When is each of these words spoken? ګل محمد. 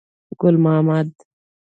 ګل 0.39 0.55
محمد. 0.63 1.07